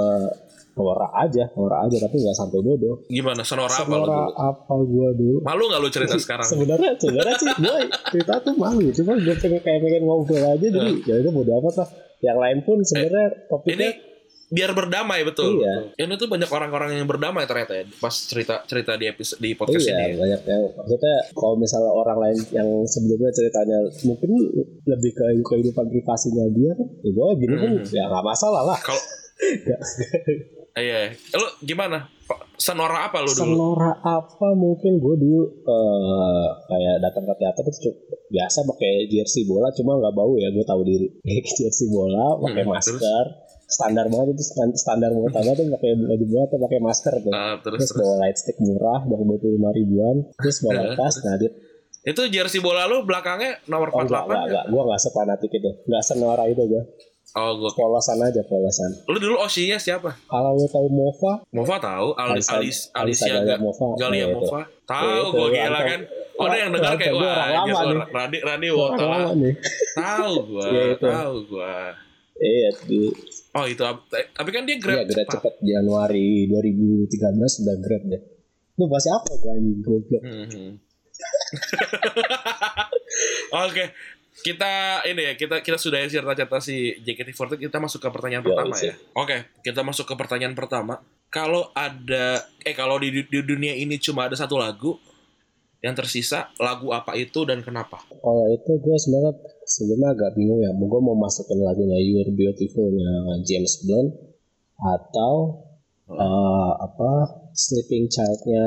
norak 0.78 1.10
aja 1.12 1.44
norak 1.52 1.80
aja 1.84 1.96
tapi 2.00 2.16
nggak 2.16 2.36
sampai 2.36 2.58
bodoh 2.60 2.96
Gimana? 3.06 3.42
Sonora 3.42 3.66
apa 3.68 3.82
lu 3.82 3.90
Senora 3.98 4.14
dulu? 4.14 4.30
apa 4.38 4.74
gue 4.80 5.08
dulu 5.16 5.38
Malu 5.42 5.62
nggak 5.66 5.80
lu 5.80 5.90
cerita 5.90 6.14
sekarang? 6.16 6.46
sebenarnya 6.46 6.90
sebenarnya 6.96 7.34
sih 7.36 7.48
gue 7.52 7.76
cerita 8.08 8.34
tuh 8.40 8.54
malu 8.54 8.86
cuma 8.88 9.12
gue 9.16 9.34
pengen 9.36 9.58
kayak 9.58 9.80
pengen 9.80 10.02
ngobrol 10.02 10.38
aja 10.40 10.66
jadi 10.68 10.92
ya 11.02 11.14
itu 11.16 11.30
bodo 11.30 11.50
amat 11.56 11.74
lah 11.76 11.88
yang 12.20 12.36
lain 12.36 12.58
pun 12.60 12.78
sebenarnya 12.80 13.26
Eh, 13.28 13.30
Ini 13.30 13.48
topiknya 13.48 13.90
biar 14.48 14.72
berdamai 14.72 15.20
betul. 15.22 15.60
Iya. 15.60 15.92
Ini 15.98 16.16
tuh 16.16 16.24
banyak 16.24 16.48
orang-orang 16.48 16.96
yang 16.96 17.04
berdamai 17.04 17.44
ternyata 17.44 17.74
ya 17.74 17.84
pas 17.94 18.08
cerita 18.10 18.64
cerita 18.64 18.96
di 18.96 19.04
episode 19.04 19.36
di 19.38 19.52
podcast 19.52 19.84
iya 19.84 19.92
ini. 19.92 20.04
ya. 20.08 20.16
banyak 20.16 20.40
yang 20.42 20.62
maksudnya 20.72 21.14
kalau 21.30 21.54
misalnya 21.54 21.92
orang 21.92 22.18
lain 22.18 22.38
yang 22.50 22.64
sebelumnya 22.82 23.28
ceritanya 23.30 23.76
mungkin 24.02 24.30
lebih 24.82 25.12
ke 25.12 25.24
kehidupan 25.44 25.84
privasinya 25.86 26.48
dia 26.50 26.72
kan 26.72 26.88
ya 26.98 27.10
gue 27.12 27.26
gini 27.38 27.54
kan 27.54 27.70
Hmm. 27.76 27.92
ya 27.92 28.04
nggak 28.08 28.24
masalah 28.24 28.62
lah 28.64 28.78
Kalau 28.80 29.02
iya, 30.76 31.00
lu 31.32 31.46
gimana? 31.60 32.06
Senora 32.54 33.06
apa 33.06 33.18
lu 33.18 33.28
dulu? 33.28 33.38
Senora 33.54 33.92
apa 33.98 34.48
mungkin 34.52 34.98
gue 34.98 35.14
dulu 35.16 35.42
eh, 35.62 36.46
kayak 36.66 36.96
datang 37.00 37.24
ke 37.24 37.34
teater 37.36 37.64
itu 37.64 37.80
cukup 37.80 37.96
biasa 38.28 38.58
pakai 38.66 38.92
jersey 39.08 39.42
bola 39.42 39.72
cuma 39.72 39.96
nggak 39.96 40.12
bau 40.12 40.34
ya 40.34 40.48
gue 40.48 40.62
tahu 40.62 40.82
diri 40.82 41.06
jersey 41.56 41.88
bola 41.88 42.36
pakai 42.38 42.62
Hmm, 42.62 42.70
masker 42.70 43.24
standar 43.64 44.06
banget 44.06 44.32
itu 44.32 44.44
stand- 44.44 44.74
standar 44.74 45.08
pertama 45.10 45.52
tuh 45.52 45.64
pakai 45.70 45.90
baju 45.94 46.24
bola 46.26 46.42
atau 46.44 46.58
pakai 46.58 46.78
masker 46.80 47.14
tuh 47.18 47.32
Ah, 47.32 47.54
terus 47.58 47.78
terus 47.78 47.90
terus. 47.90 48.00
bawa 48.02 48.14
light 48.18 48.36
stick 48.36 48.58
murah 48.58 49.00
dari 49.02 49.22
dua 49.22 49.38
puluh 49.38 49.54
lima 49.54 49.70
ribuan 49.70 50.16
terus 50.34 50.56
bawa 50.60 50.82
tas 50.94 51.14
nah 51.22 51.36
dia 51.36 51.50
Itu 52.00 52.24
jersey 52.26 52.58
bola 52.58 52.84
lu 52.84 53.02
belakangnya 53.02 53.60
nomor 53.66 53.88
Oh, 53.90 54.00
enggak, 54.00 54.24
48 54.24 54.26
enggak, 54.26 54.44
enggak. 54.46 54.64
Gue 54.66 54.82
enggak 54.82 55.00
sepanatik 55.02 55.50
itu. 55.50 55.70
Enggak 55.84 56.02
senora 56.02 56.44
itu 56.46 56.62
gue. 56.64 56.82
Oh, 57.30 57.54
gua. 57.54 57.70
Polosan 57.70 58.18
aja, 58.18 58.42
polosan. 58.42 58.90
Lu 59.04 59.16
dulu 59.16 59.36
Oshinya 59.36 59.76
siapa? 59.76 60.16
Kalau 60.24 60.54
lu 60.54 60.64
tahu 60.64 60.86
Mova, 60.88 61.42
Mova 61.50 61.76
tahu, 61.76 62.14
Al 62.14 62.34
Alisa- 62.34 62.56
Alis, 62.56 62.88
Alicia 62.90 63.36
Galia 63.36 63.50
Ga- 63.50 63.58
Mova. 63.58 63.84
Galia 63.94 64.14
Iya, 64.14 64.26
itu. 64.26 64.34
Mova. 64.38 64.60
Tahu 64.82 65.04
itu, 65.04 65.30
gua 65.30 65.46
gila 65.50 65.80
kan. 65.82 66.00
Oh, 66.34 66.44
ada 66.44 66.56
yang 66.56 66.70
dengar 66.70 66.92
kayak 66.94 67.12
gua 67.12 67.20
wah, 67.20 67.34
orang 67.34 67.60
ini 67.60 67.70
lama 67.70 67.84
nih. 67.84 67.98
Radi 68.08 68.38
Radi 68.40 68.66
orang 68.68 68.80
Wota 68.80 69.02
lah. 69.02 69.18
lama 69.18 69.30
nih. 69.36 69.52
Tahu 69.92 70.32
gua, 70.46 70.64
Iya, 70.64 70.82
itu. 70.94 71.04
tahu 71.04 71.34
gua. 71.46 71.74
Iya, 72.38 72.68
Oh, 73.50 73.66
itu 73.66 73.82
eh, 74.14 74.26
tapi 74.30 74.48
kan 74.48 74.62
dia 74.62 74.72
Iya, 74.72 74.78
grab 74.78 75.04
cepat. 75.04 75.26
cepet 75.34 75.54
Januari 75.60 76.46
2013 76.46 77.58
udah 77.58 77.76
grade 77.76 78.06
deh. 78.08 78.22
Lu 78.74 78.86
masih 78.86 79.10
apa 79.10 79.26
gue 79.34 79.50
anjing 79.50 79.78
goblok. 79.82 80.22
Mhm. 80.22 80.70
Oke, 83.58 83.90
kita 84.38 85.02
ini 85.04 85.22
ya 85.22 85.32
kita 85.34 85.60
kita 85.60 85.76
sudah 85.76 86.02
cerita-cerita 86.06 86.58
si 86.62 86.94
JKT48 87.02 87.58
kita 87.68 87.78
masuk 87.82 88.00
ke 88.02 88.08
pertanyaan 88.08 88.42
Ya, 88.42 88.48
pertama 88.48 88.74
ya. 88.78 88.94
Oke, 89.18 89.36
kita 89.66 89.80
masuk 89.82 90.04
ke 90.06 90.14
pertanyaan 90.14 90.54
pertama. 90.54 91.02
Kalau 91.28 91.68
ada 91.76 92.40
eh 92.64 92.72
kalau 92.72 92.96
di, 92.96 93.12
di 93.12 93.38
dunia 93.44 93.76
ini 93.76 94.00
cuma 94.00 94.24
ada 94.30 94.36
satu 94.38 94.56
lagu 94.56 94.96
yang 95.78 95.94
tersisa, 95.94 96.50
lagu 96.58 96.90
apa 96.90 97.14
itu 97.14 97.46
dan 97.46 97.62
kenapa? 97.62 98.02
Kalau 98.08 98.46
itu 98.50 98.70
gue 98.82 98.96
sebenarnya 98.98 99.34
sebelumnya 99.62 100.08
agak 100.10 100.30
bingung 100.34 100.58
ya. 100.58 100.70
Gue 100.74 101.00
mau 101.04 101.14
masukin 101.14 101.60
lagunya 101.62 101.98
You're 102.02 102.32
Beautiful-nya 102.34 103.44
James 103.46 103.84
Blunt 103.86 104.10
atau 104.78 105.64
Hmm. 106.08 106.16
eh, 106.16 106.72
apa 106.88 107.10
Sleeping 107.52 108.08
Child-nya 108.08 108.64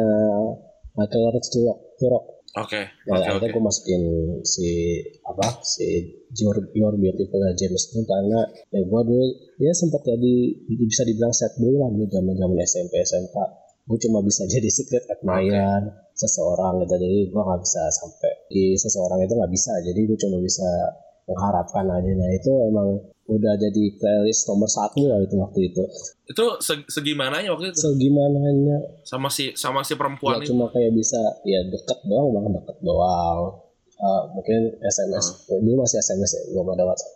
Michael 0.94 1.42
Turok. 1.42 1.78
Turok. 1.98 2.24
Oke, 2.60 2.82
Nah, 3.08 3.16
oke, 3.16 3.24
akhirnya 3.24 3.48
oke. 3.48 3.56
gue 3.56 3.64
masukin 3.64 4.04
si 4.44 5.00
apa 5.24 5.64
si 5.64 5.88
You're, 6.36 6.68
You're 6.76 7.00
Beautiful-nya 7.00 7.56
James 7.56 7.88
Blunt 7.96 8.08
karena 8.12 8.40
ya 8.76 8.82
gue 8.84 9.02
dulu 9.08 9.26
ya 9.64 9.72
sempat 9.72 10.04
jadi 10.04 10.34
bisa 10.68 11.08
dibilang 11.08 11.32
sad 11.32 11.56
boy 11.56 11.72
lah 11.80 11.88
dulu 11.96 12.06
zaman 12.12 12.36
zaman 12.36 12.58
SMP 12.68 12.94
SMK. 13.08 13.36
Gue 13.88 13.98
cuma 14.04 14.20
bisa 14.20 14.44
jadi 14.52 14.68
secret 14.68 15.08
admirer 15.08 16.12
seseorang 16.12 16.84
gitu 16.84 16.96
jadi 17.00 17.20
gue 17.32 17.42
nggak 17.42 17.62
bisa 17.64 17.82
sampai 17.90 18.32
di 18.52 18.76
seseorang 18.78 19.20
itu 19.26 19.34
nggak 19.34 19.52
bisa 19.52 19.74
jadi 19.82 20.00
gue 20.06 20.18
cuma 20.20 20.38
bisa 20.44 20.70
mengharapkan 21.26 21.86
aja 21.88 22.12
nah 22.14 22.30
itu 22.30 22.52
emang 22.70 22.88
udah 23.32 23.54
jadi 23.56 23.84
playlist 23.96 24.44
nomor 24.52 24.68
satu 24.68 25.08
lah 25.08 25.24
itu 25.24 25.36
waktu 25.40 25.72
itu. 25.72 25.84
Itu 26.28 26.46
se- 26.60 26.88
segimananya 26.92 27.56
waktu 27.56 27.72
itu? 27.72 27.80
Segimananya. 27.80 29.02
Sama 29.08 29.32
si 29.32 29.56
sama 29.56 29.82
si 29.88 29.96
ya 29.96 30.00
perempuan 30.00 30.44
itu? 30.44 30.52
cuma 30.52 30.68
kayak 30.68 30.92
bisa 30.92 31.20
ya 31.48 31.64
deket 31.64 32.00
doang 32.04 32.36
bang 32.36 32.60
deket 32.60 32.78
doang. 32.84 33.64
Eh, 34.02 34.22
mungkin 34.36 34.62
SMS 34.84 35.48
dulu 35.48 35.86
masih 35.86 36.02
SMS 36.02 36.32
ya 36.36 36.42
belum 36.52 36.68
ada 36.76 36.84
WhatsApp. 36.84 37.14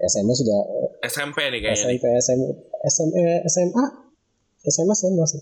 SMS 0.00 0.36
sudah 0.40 0.60
SMP 1.04 1.38
nih 1.52 1.60
kayaknya. 1.60 1.84
SMP 1.92 2.04
SM, 2.08 2.40
SMA 2.88 3.24
SMA 3.44 3.84
SMS 4.64 4.98
kan 5.04 5.12
masih. 5.12 5.40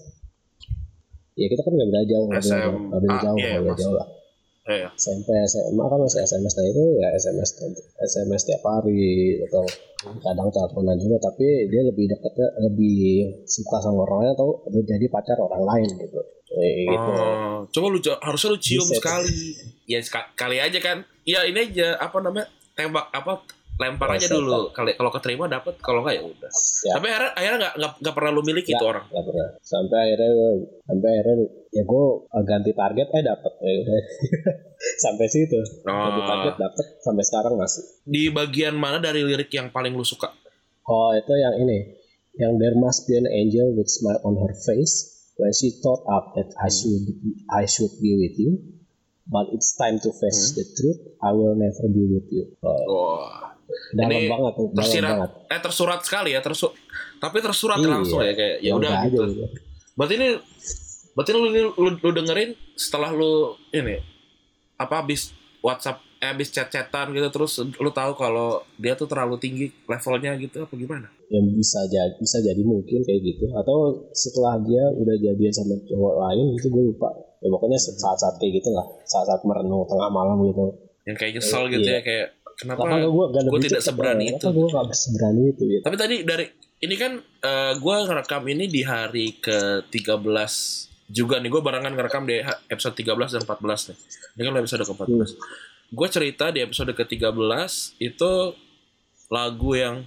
Ya 1.39 1.47
kita 1.47 1.63
kan 1.63 1.71
nggak 1.71 1.89
beda 1.95 2.03
jauh 2.11 2.27
nggak 2.27 2.43
beda 2.43 2.67
nggak 3.07 3.19
jauh 3.23 3.39
iya, 3.39 3.47
nggak 3.55 3.63
beda 3.63 3.71
masih. 3.71 3.83
jauh 3.87 3.95
lah 3.95 4.09
Iya. 4.69 4.89
SMP 4.95 5.33
SMA 5.49 5.81
kan 5.81 5.99
masih 5.99 6.21
SMS 6.21 6.53
nah 6.55 6.67
itu 6.67 6.85
ya 6.97 7.09
SMS 7.17 7.51
SMS 7.99 8.43
tiap 8.45 8.61
hari 8.63 9.41
atau 9.43 9.65
kadang 9.99 10.53
teleponan 10.53 10.95
juga 10.95 11.17
tapi 11.19 11.67
dia 11.67 11.83
lebih 11.83 12.07
dekatnya 12.07 12.53
lebih 12.63 12.99
suka 13.43 13.81
sama 13.81 14.05
orang 14.05 14.19
lain 14.23 14.33
atau 14.37 14.49
jadi 14.85 15.07
pacar 15.09 15.35
orang 15.37 15.65
lain 15.65 15.89
gitu 15.97 16.21
kayak 16.49 16.75
gitu 16.87 17.11
Oh, 17.19 17.67
coba 17.67 17.87
lu 17.91 17.99
harusnya 18.01 18.49
lu 18.49 18.59
cium 18.59 18.87
Bisa, 18.87 18.97
sekali. 18.97 19.37
Ya 19.85 19.99
seka- 19.99 20.31
kali 20.33 20.57
aja 20.57 20.79
kan. 20.79 21.03
Ya 21.25 21.43
ini 21.43 21.67
aja 21.67 21.99
apa 21.99 22.21
namanya? 22.21 22.47
tembak 22.73 23.11
apa 23.11 23.43
lempar 23.79 24.09
aja 24.15 24.27
dulu. 24.29 24.71
Kali 24.71 24.95
kalau 24.95 25.11
keterima 25.11 25.47
dapat, 25.47 25.79
kalau 25.79 26.03
enggak 26.03 26.19
ya 26.19 26.23
udah. 26.27 26.51
Ya. 26.85 26.93
Tapi 26.99 27.07
akhirnya 27.09 27.31
akhirnya 27.33 27.59
nggak 27.59 27.75
nggak 27.79 27.93
nggak 28.03 28.15
pernah 28.19 28.31
lu 28.35 28.43
miliki 28.43 28.71
Nggak. 28.71 28.81
itu 28.83 28.87
orang. 28.91 29.05
Pernah. 29.09 29.49
Sampai 29.63 29.99
akhirnya 30.03 30.31
sampai 30.83 31.09
akhirnya 31.15 31.35
ya 31.69 31.83
gue 31.85 32.05
ganti 32.43 32.71
target 32.75 33.09
eh 33.09 33.23
dapet. 33.23 33.53
Ya 33.63 33.73
sampai 35.05 35.27
situ. 35.27 35.59
Ganti 35.83 36.21
target 36.23 36.55
Oh, 36.55 36.61
dapet. 36.61 36.87
Sampai 37.01 37.23
sekarang 37.23 37.55
masih. 37.55 37.83
Di 38.03 38.23
bagian 38.29 38.75
mana 38.75 38.99
dari 38.99 39.23
lirik 39.23 39.51
yang 39.51 39.71
paling 39.71 39.95
lu 39.95 40.03
suka? 40.03 40.31
oh 40.85 41.13
itu 41.13 41.33
yang 41.33 41.55
ini. 41.59 41.95
Yang 42.35 42.53
there 42.59 42.77
must 42.79 43.05
be 43.05 43.15
an 43.15 43.27
angel 43.27 43.75
with 43.75 43.87
smile 43.87 44.23
on 44.23 44.39
her 44.39 44.55
face 44.57 45.11
when 45.37 45.51
she 45.51 45.75
thought 45.83 46.01
up 46.07 46.33
that 46.33 46.49
I 46.57 46.71
should 46.71 47.05
I 47.51 47.67
should 47.67 47.93
be 47.99 48.15
with 48.17 48.39
you. 48.39 48.53
But 49.29 49.53
it's 49.53 49.77
time 49.77 50.01
to 50.01 50.11
face 50.17 50.57
the 50.57 50.65
truth 50.65 50.97
I 51.21 51.37
will 51.37 51.53
never 51.53 51.85
be 51.93 52.09
with 52.09 52.33
you. 52.33 52.57
Oh, 52.65 52.81
Wah, 52.89 53.48
dalam 53.93 54.11
Ini 54.17 54.29
banget 54.33 54.53
tersirat, 54.75 55.13
banget 55.17 55.31
eh 55.53 55.61
tersurat 55.61 56.01
sekali 56.01 56.31
ya, 56.33 56.41
tersu 56.41 56.69
tapi 57.19 57.39
tersurat 57.43 57.77
Iya. 57.77 57.89
langsung 57.91 58.21
ya 58.23 58.33
kayak 58.33 58.57
ya 58.65 58.73
udah 58.73 58.91
aja 58.91 59.09
gitu. 59.11 59.23
gitu. 59.29 59.45
Berarti 59.93 60.15
ini 60.17 60.29
berarti 61.13 61.31
lu, 61.35 61.41
lu, 61.51 61.63
lu, 61.75 61.91
lu 61.99 62.11
dengerin 62.15 62.51
setelah 62.79 63.11
lu 63.11 63.59
ini 63.75 63.99
apa 64.79 65.03
habis 65.03 65.35
WhatsApp 65.59 65.99
eh, 66.23 66.31
habis 66.31 66.49
chat-chatan 66.49 67.11
gitu 67.11 67.29
terus 67.29 67.59
lu 67.59 67.91
tahu 67.91 68.15
kalau 68.15 68.63
dia 68.79 68.95
tuh 68.95 69.11
terlalu 69.11 69.35
tinggi 69.43 69.67
levelnya 69.85 70.39
gitu 70.39 70.63
apa 70.63 70.75
gimana? 70.79 71.09
yang 71.29 71.45
bisa 71.53 71.85
jadi 71.85 72.15
bisa 72.17 72.41
jadi 72.41 72.63
mungkin 72.65 73.05
kayak 73.05 73.21
gitu 73.21 73.53
atau 73.53 74.09
setelah 74.17 74.57
dia 74.65 74.81
udah 74.97 75.13
jadian 75.21 75.53
sama 75.53 75.77
cowok 75.85 76.15
lain 76.25 76.57
itu 76.57 76.67
gue 76.73 76.85
lupa 76.89 77.11
ya 77.45 77.53
pokoknya 77.53 77.77
saat-saat 77.77 78.41
kayak 78.41 78.63
gitu 78.63 78.73
lah 78.73 78.87
saat-saat 79.05 79.45
merenung 79.45 79.85
tengah 79.85 80.09
malam 80.09 80.41
gitu 80.49 80.88
Yang 81.09 81.17
kayak 81.17 81.33
nyesel 81.41 81.63
gitu 81.73 81.89
Iya. 81.89 81.97
ya 81.97 82.01
kayak 82.05 82.27
kenapa? 82.61 82.83
Gue 83.49 83.61
tidak 83.65 83.81
seberani 83.81 84.25
itu? 84.37 84.47
Gue 84.53 84.69
gak 84.69 84.93
seberani 84.93 85.43
itu 85.57 85.63
gitu. 85.65 85.83
Tapi 85.83 85.97
tadi 85.97 86.17
dari 86.29 86.45
ini 86.85 86.95
kan 86.95 87.19
eh, 87.19 87.73
gua 87.81 88.07
ngerekam 88.07 88.45
ini 88.47 88.69
di 88.69 88.85
hari 88.85 89.41
ke 89.41 89.89
13 89.89 90.21
juga 91.09 91.41
nih 91.41 91.49
gue 91.49 91.63
barengan 91.65 91.97
ngerekam 91.97 92.29
di 92.29 92.45
episode 92.69 92.93
13 92.93 93.41
dan 93.41 93.43
14 93.49 93.89
nih. 93.91 93.99
Ini 94.37 94.43
kan 94.45 94.55
episode 94.61 94.85
ke 94.85 94.93
14. 94.93 95.09
Hmm. 95.09 95.29
Gue 95.89 96.09
cerita 96.13 96.53
di 96.53 96.61
episode 96.61 96.93
ke 96.93 97.05
13 97.09 97.33
itu 97.97 98.33
lagu 99.33 99.73
yang 99.73 100.05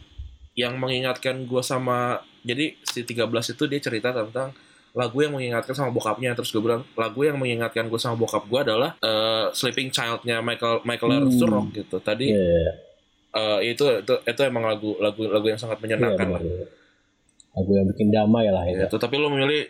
yang 0.54 0.78
mengingatkan 0.78 1.50
gue 1.50 1.64
sama 1.66 2.22
jadi 2.46 2.78
si 2.86 3.02
13 3.02 3.26
itu 3.58 3.64
dia 3.66 3.80
cerita 3.82 4.14
tentang 4.14 4.54
lagu 4.92 5.18
yang 5.18 5.32
mengingatkan 5.32 5.72
sama 5.72 5.88
bokapnya 5.90 6.32
terus 6.32 6.50
gue 6.50 6.60
bilang 6.60 6.84
lagu 6.94 7.20
yang 7.22 7.36
mengingatkan 7.36 7.86
gue 7.86 7.96
sama 7.96 8.14
bokap 8.14 8.44
gue 8.44 8.60
adalah 8.62 8.96
eh, 8.98 9.46
Sleeping 9.52 9.88
Child-nya 9.88 10.40
Michael 10.40 10.84
Michael 10.84 11.10
Hmm. 11.24 11.72
Gitu. 11.72 11.96
Tadi 11.98 12.28
Iya, 12.28 12.44
iya, 12.44 12.74
eh, 13.32 13.60
itu 13.70 13.84
itu 13.98 14.14
itu 14.22 14.42
emang 14.42 14.64
lagu 14.64 14.96
lagu 14.98 15.24
lagu 15.26 15.46
yang 15.46 15.56
sangat 15.56 15.80
iya, 15.80 15.96
menyenangkan 15.96 16.28
lah. 16.30 16.42
benar. 16.42 16.68
Lagu 17.52 17.72
yang 17.74 17.88
bikin 17.88 18.08
damai 18.10 18.48
lah 18.48 18.64
Ya, 18.66 18.86
itu. 18.86 18.96
tapi 18.98 19.16
lu 19.16 19.28
milih 19.28 19.68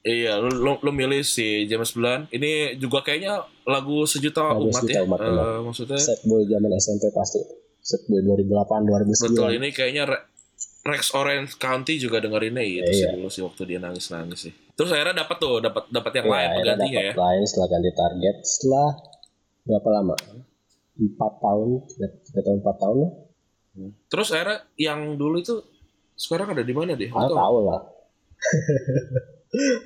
Iya, 0.00 0.40
lu, 0.40 0.48
lu, 0.48 0.80
lu 0.80 0.90
milih 0.90 1.20
si 1.20 1.68
James 1.68 1.92
Blunt. 1.92 2.24
Ini 2.30 2.72
juga 2.74 3.04
kayaknya 3.04 3.36
lagu 3.62 4.02
sejuta 4.02 4.40
Lagu 4.48 4.66
umat 4.66 4.80
sejuta 4.80 4.96
ya. 4.96 5.04
umat, 5.04 5.18
benar. 5.20 5.60
maksudnya 5.60 6.00
Set 6.00 6.24
boy 6.24 6.40
zaman 6.42 6.72
SMP 6.74 7.12
pasti. 7.12 7.36
Set 7.78 8.08
boy 8.08 8.24
2008 8.24 8.48
2009. 8.80 9.28
betul 9.28 9.48
ini 9.52 9.68
kayaknya 9.68 10.08
Re- 10.08 10.24
Rex 10.90 11.10
Orange 11.12 11.54
County 11.56 11.96
juga 11.96 12.18
dengerinnya 12.18 12.60
itu 12.60 12.90
sih 12.90 13.04
Iya. 13.04 13.14
dulu 13.14 13.28
sih 13.28 13.40
waktu 13.40 13.62
dia 13.64 13.78
nangis-nangis 13.78 14.38
sih. 14.40 14.54
Terus 14.72 14.90
akhirnya 14.90 15.22
dapat 15.22 15.36
tuh, 15.36 15.58
dapat 15.58 15.84
dapat 15.88 16.12
yang 16.14 16.26
Ya, 16.26 16.32
lain 16.32 16.48
penggantinya 16.56 17.00
ya. 17.00 17.12
dapat 17.12 17.22
lain 17.22 17.42
setelah 17.44 17.68
ganti 17.68 17.90
target 17.92 18.36
setelah 18.42 18.88
berapa 19.62 19.88
lama? 19.92 20.14
Empat 20.96 21.32
tahun, 21.38 21.68
tiga, 21.88 22.06
tahun 22.40 22.58
empat 22.60 22.76
tahun 22.78 22.96
lah. 22.98 23.12
Terus 24.06 24.28
akhirnya 24.30 24.58
yang 24.76 25.00
dulu 25.14 25.36
itu 25.38 25.54
sekarang 26.14 26.52
ada 26.52 26.60
di 26.60 26.72
mana 26.72 26.92
deh? 26.92 27.08
Ah, 27.08 27.24
tahu? 27.24 27.56
lah. 27.64 27.80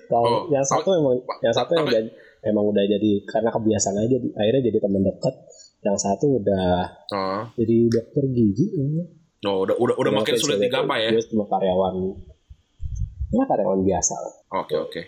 tahu. 0.06 0.24
Oh, 0.24 0.42
yang 0.48 0.62
satu 0.62 0.88
emang, 0.92 1.14
yang 1.40 1.54
satu 1.54 1.72
yang 1.74 1.86
jadi, 1.88 2.08
emang 2.44 2.64
udah 2.66 2.84
jadi 2.84 3.10
karena 3.24 3.48
kebiasaan 3.48 3.96
aja, 3.98 4.16
di- 4.16 4.34
akhirnya 4.34 4.62
jadi 4.64 4.78
teman 4.78 5.02
dekat. 5.02 5.34
Yang 5.80 5.98
satu 6.00 6.26
udah 6.38 6.68
Oh, 7.12 7.42
jadi 7.54 7.76
dokter 7.88 8.24
gigi. 8.26 8.66
ya. 8.72 9.04
Oh, 9.44 9.68
udah 9.68 9.76
udah 9.76 9.94
udah 10.00 10.12
makin 10.16 10.34
Dia 10.34 10.42
sulit 10.42 10.58
digapai 10.58 11.00
ya. 11.06 11.10
Cuma 11.28 11.44
karyawan, 11.46 11.94
ya 13.30 13.44
karyawan 13.44 13.80
biasa 13.84 14.14
lah. 14.16 14.34
Oke 14.64 14.74
oke. 14.80 15.02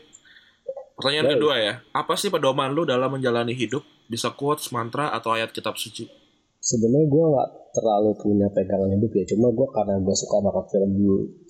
Pertanyaan 0.96 1.28
Baik. 1.28 1.36
kedua 1.36 1.54
ya, 1.60 1.74
apa 1.92 2.16
sih 2.16 2.32
pedoman 2.32 2.72
lu 2.72 2.88
dalam 2.88 3.12
menjalani 3.12 3.52
hidup? 3.52 3.84
Bisa 4.08 4.32
quotes, 4.32 4.72
mantra, 4.72 5.12
atau 5.12 5.36
ayat 5.36 5.52
kitab 5.52 5.76
suci? 5.76 6.08
Sebenarnya 6.56 7.04
gue 7.04 7.24
nggak 7.36 7.50
terlalu 7.76 8.10
punya 8.16 8.48
pegangan 8.48 8.90
hidup 8.96 9.12
ya, 9.12 9.24
cuma 9.28 9.52
gue 9.52 9.68
karena 9.70 10.00
gue 10.00 10.16
suka 10.16 10.40
banget 10.40 10.66
film 10.72 10.90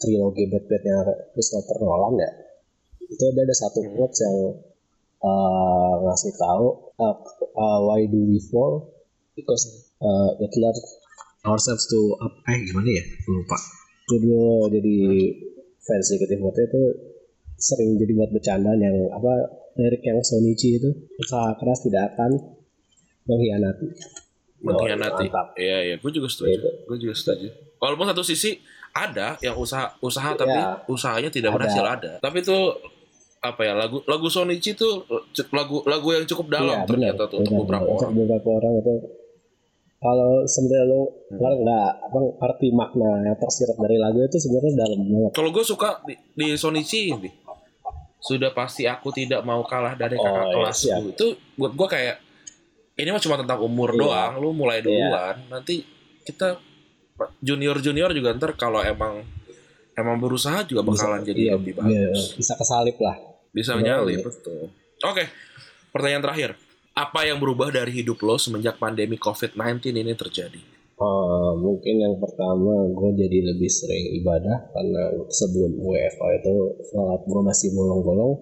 trilogi 0.02 0.44
Batman-nya 0.50 0.96
Christopher 1.30 1.78
Nolan 1.78 2.14
ya, 2.18 2.30
itu 3.06 3.22
ada 3.22 3.40
ada 3.46 3.54
satu 3.54 3.78
Hmm. 3.86 3.94
quotes 3.94 4.18
yang 4.18 4.36
uh, 5.22 5.94
ngasih 6.04 6.32
tahu 6.34 6.66
uh, 6.98 7.16
uh, 7.54 7.78
why 7.86 8.02
do 8.10 8.18
we 8.26 8.42
fall 8.50 8.90
because 9.38 9.94
uh, 10.02 10.30
it 10.42 10.52
learn 10.58 10.76
ourselves 11.46 11.86
to 11.86 11.98
up 12.20 12.34
eh 12.44 12.58
gimana 12.66 12.90
ya 12.90 13.04
lupa 13.30 13.56
gue 14.06 14.18
dulu 14.22 14.66
jadi 14.70 14.96
fans 15.80 16.06
JKT48 16.10 16.58
itu 16.66 16.82
sering 17.56 17.96
jadi 17.96 18.12
buat 18.12 18.30
bercandaan 18.30 18.78
yang 18.78 18.96
apa 19.10 19.32
lirik 19.78 20.02
yang 20.02 20.18
Sonichi 20.20 20.76
itu 20.76 20.90
usaha 21.16 21.54
keras 21.56 21.80
tidak 21.82 22.12
akan 22.14 22.32
mengkhianati. 23.24 23.86
mengkhianati. 24.62 25.24
Mantap. 25.28 25.48
Iya 25.56 25.78
iya, 25.84 25.94
gue 26.00 26.10
juga 26.10 26.28
setuju. 26.30 26.48
Gitu. 26.52 26.68
Gue 26.88 26.96
juga 26.96 27.14
setuju. 27.14 27.48
Walaupun 27.76 28.06
satu 28.08 28.22
sisi 28.24 28.56
ada 28.92 29.36
yang 29.44 29.52
usaha 29.56 29.92
usaha 30.00 30.32
tapi 30.32 30.56
Iya. 30.56 30.80
usahanya 30.88 31.28
tidak 31.28 31.52
Ada. 31.52 31.56
berhasil 31.60 31.84
ada. 31.84 32.12
Tapi 32.22 32.36
itu 32.40 32.56
apa 33.44 33.60
ya 33.62 33.72
lagu 33.76 34.00
lagu 34.08 34.26
Sonichi 34.26 34.72
itu 34.74 34.88
lagu 35.52 35.84
lagu 35.84 36.08
yang 36.10 36.24
cukup 36.24 36.50
dalam 36.50 36.82
benar. 36.82 36.88
ternyata 36.88 37.22
tuh 37.28 37.44
untuk 37.44 37.52
benar, 37.52 37.60
beberapa 37.62 37.84
benar. 37.84 37.92
Untuk 37.92 38.06
orang. 38.08 38.14
beberapa 38.16 38.48
orang 38.58 38.72
itu 38.80 38.94
kalau 40.06 40.30
sebenarnya 40.44 40.86
lo 40.86 41.00
Hmm. 41.26 41.36
nggak 41.36 41.54
nggak 41.58 41.88
apa 42.06 42.18
arti 42.40 42.68
makna 42.70 43.10
yang 43.20 43.34
tersirat 43.34 43.75
dari 43.76 43.98
lagu 43.98 44.22
itu 44.22 44.38
sebenarnya 44.38 44.72
dalam 44.76 44.98
banget. 45.02 45.30
Kalau 45.32 45.50
gue 45.50 45.64
suka 45.64 45.98
di, 46.00 46.14
di 46.32 46.54
Sonichi 46.54 47.10
ini 47.10 47.30
sudah 48.18 48.50
pasti 48.50 48.86
aku 48.86 49.10
tidak 49.10 49.42
mau 49.42 49.62
kalah 49.62 49.94
dari 49.94 50.14
kakak 50.14 50.30
Oh, 50.36 50.46
iya, 50.46 50.54
kelasku 50.56 50.86
siap. 50.88 51.00
itu 51.08 51.26
buat 51.54 51.72
gue 51.72 51.88
kayak 51.88 52.16
ini 52.96 53.08
mah 53.08 53.18
cuma 53.18 53.36
tentang 53.36 53.58
umur 53.60 53.90
Iya. 53.90 53.98
doang 54.00 54.32
lu 54.36 54.50
mulai 54.52 54.78
duluan 54.80 55.34
nanti 55.46 55.82
kita 56.22 56.58
junior 57.40 57.78
junior 57.78 58.10
juga 58.10 58.30
ntar 58.32 58.54
kalau 58.54 58.78
emang 58.80 59.22
emang 59.92 60.16
berusaha 60.16 60.62
juga 60.62 60.82
bakalan 60.82 61.22
jadi 61.22 61.40
iya, 61.40 61.52
lebih 61.54 61.75
iya, 61.76 62.10
bagus 62.12 62.34
bisa 62.34 62.54
kesalip 62.54 62.96
lah. 62.98 63.14
bisa 63.48 63.72
Benar, 63.72 64.02
nyalip 64.02 64.16
iya. 64.16 64.25
betul 64.25 64.62
oke 65.00 65.25
pertanyaan 65.88 66.22
terakhir 66.22 66.50
apa 66.96 67.28
yang 67.28 67.36
berubah 67.36 67.68
dari 67.68 67.92
hidup 67.92 68.24
lo 68.24 68.40
semenjak 68.40 68.80
pandemi 68.80 69.20
COVID-19 69.20 69.92
ini 69.92 70.16
terjadi? 70.16 70.60
Eh, 70.96 71.52
mungkin 71.60 72.00
yang 72.00 72.16
pertama 72.16 72.88
gue 72.88 73.10
jadi 73.20 73.52
lebih 73.52 73.68
sering 73.68 74.16
ibadah 74.16 74.72
karena 74.72 75.12
sebelum 75.28 75.76
WFA 75.76 76.40
itu 76.40 76.56
sholat 76.88 77.20
gue 77.28 77.42
masih 77.44 77.68
bolong-bolong. 77.76 78.40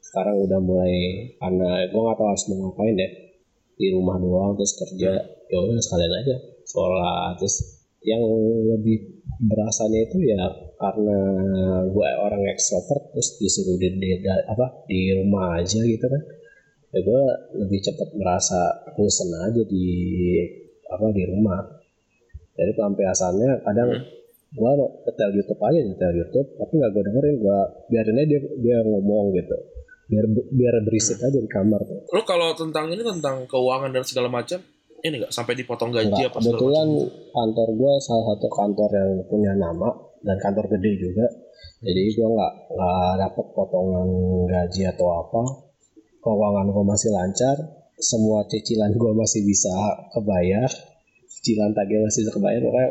Sekarang 0.00 0.40
udah 0.40 0.56
mulai 0.56 0.96
karena 1.36 1.84
gue 1.92 2.00
nggak 2.00 2.16
tahu 2.16 2.28
harus 2.32 2.44
mau 2.48 2.72
ngapain 2.72 2.96
deh 2.96 3.12
di 3.76 3.86
rumah 3.92 4.16
doang 4.16 4.56
terus 4.56 4.72
kerja 4.72 5.12
ya 5.52 5.56
udah 5.60 5.84
sekalian 5.84 6.12
aja 6.16 6.36
sholat. 6.64 7.36
Terus 7.36 7.56
yang 8.08 8.24
lebih 8.72 9.20
berasanya 9.52 10.00
itu 10.08 10.32
ya 10.32 10.48
karena 10.80 11.18
gue 11.92 12.08
orang 12.24 12.42
ekstrovert 12.56 13.12
terus 13.12 13.36
disuruh 13.36 13.76
di, 13.76 14.00
di- 14.00 14.24
da- 14.24 14.48
apa 14.48 14.88
di 14.88 15.12
rumah 15.12 15.60
aja 15.60 15.84
gitu 15.84 16.08
kan 16.08 16.22
ya 16.92 17.00
gue 17.00 17.22
lebih 17.56 17.80
cepat 17.80 18.08
merasa 18.14 18.60
bosen 18.92 19.32
aja 19.32 19.62
di 19.64 19.86
apa 20.86 21.08
di 21.08 21.24
rumah. 21.24 21.60
Jadi 22.52 22.70
pelampiasannya 22.76 23.64
kadang 23.64 23.90
Hmm. 23.96 24.04
gua 24.52 24.76
nyetel 24.76 25.32
YouTube 25.32 25.56
aja 25.64 25.80
nyetel 25.80 26.12
YouTube 26.12 26.48
tapi 26.60 26.72
nggak 26.76 26.90
gue 26.92 27.02
dengerin 27.08 27.36
gua 27.40 27.58
biarin 27.88 28.20
aja 28.20 28.28
dia 28.28 28.40
dia 28.60 28.76
ngomong 28.84 29.32
gitu. 29.32 29.56
Biar 30.12 30.24
biar 30.52 30.74
berisik 30.84 31.16
Hmm. 31.16 31.32
aja 31.32 31.38
di 31.40 31.48
kamar 31.48 31.80
tuh. 31.80 32.04
Lo 32.12 32.20
kalau 32.28 32.52
tentang 32.52 32.92
ini 32.92 33.00
tentang 33.00 33.48
keuangan 33.48 33.88
dan 33.88 34.04
segala 34.04 34.28
macam 34.28 34.60
ini 35.00 35.24
nggak? 35.24 35.32
Sampai 35.32 35.56
dipotong 35.56 35.88
gaji 35.96 36.12
Enggak, 36.12 36.28
apa 36.28 36.38
kebetulan 36.44 36.88
kantor 37.32 37.68
gua 37.72 37.92
salah 38.04 38.36
satu 38.36 38.48
kantor 38.52 38.90
yang 38.92 39.10
punya 39.32 39.52
nama 39.56 39.88
dan 40.20 40.36
kantor 40.36 40.68
gede 40.76 41.08
juga. 41.08 41.24
Jadi 41.80 42.02
gua 42.20 42.28
nggak 42.36 42.52
nggak 42.68 43.12
dapet 43.16 43.46
potongan 43.56 44.08
gaji 44.44 44.82
atau 44.92 45.08
apa 45.24 45.71
keuangan 46.22 46.66
gua 46.70 46.84
masih 46.86 47.10
lancar 47.10 47.56
semua 47.98 48.46
cicilan 48.46 48.94
gua 48.94 49.12
masih 49.14 49.42
bisa 49.42 49.74
kebayar 50.14 50.70
cicilan 51.28 51.74
tagih 51.74 51.98
masih 52.02 52.24
bisa 52.26 52.32
kebayar 52.32 52.62
pokoknya 52.62 52.90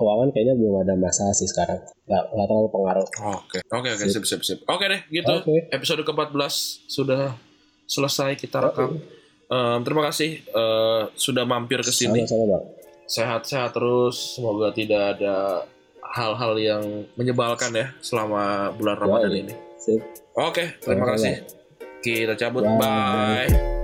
keuangan 0.00 0.28
kayaknya 0.32 0.54
belum 0.56 0.74
ada 0.80 0.94
masalah 0.96 1.36
sih 1.36 1.44
sekarang 1.44 1.76
nggak 2.08 2.24
nggak 2.32 2.46
terlalu 2.48 2.68
pengaruh 2.72 3.06
Oke, 3.36 3.58
oke, 3.68 3.88
oke, 3.92 4.04
sip, 4.08 4.24
sip, 4.24 4.40
sip. 4.40 4.58
Oke 4.64 4.88
deh, 4.88 5.00
gitu. 5.12 5.28
Oke. 5.28 5.68
Episode 5.68 6.00
ke-14 6.08 6.54
sudah 6.88 7.36
selesai 7.84 8.32
kita 8.40 8.64
rekam. 8.64 8.96
Em, 9.50 9.78
terima 9.84 10.08
kasih 10.08 10.40
eh, 10.40 11.02
sudah 11.12 11.44
mampir 11.44 11.84
ke 11.84 11.92
sini. 11.92 12.24
Sehat-sehat 13.04 13.76
terus. 13.76 14.40
Semoga 14.40 14.72
tidak 14.72 15.18
ada 15.20 15.66
hal-hal 16.16 16.54
yang 16.56 16.82
menyebalkan 17.18 17.74
ya 17.76 17.92
selama 18.00 18.72
bulan 18.78 18.96
Ramadan 18.96 19.30
Yoi. 19.36 19.42
ini. 19.44 19.54
Sip. 19.76 20.00
Oke, 20.38 20.80
terima 20.80 21.04
Sama-sama. 21.12 21.18
kasih. 21.18 21.59
Kita 22.00 22.34
cabut. 22.36 22.64
Bye. 22.64 23.48
Bye. 23.48 23.79